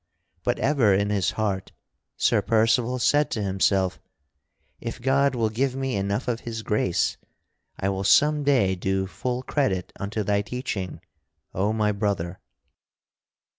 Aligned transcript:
But 0.43 0.57
ever 0.57 0.95
in 0.95 1.11
his 1.11 1.29
heart 1.29 1.73
Sir 2.17 2.41
Percival 2.41 2.97
said 2.97 3.29
to 3.29 3.43
himself: 3.43 3.99
"If 4.79 4.99
God 4.99 5.35
will 5.35 5.51
give 5.51 5.75
me 5.75 5.95
enough 5.95 6.27
of 6.27 6.39
His 6.39 6.63
grace, 6.63 7.17
I 7.79 7.87
will 7.89 8.03
some 8.03 8.43
day 8.43 8.73
do 8.73 9.05
full 9.05 9.43
credit 9.43 9.93
unto 9.99 10.23
thy 10.23 10.41
teaching, 10.41 11.01
O 11.53 11.71
my 11.71 11.91
brother!" 11.91 12.39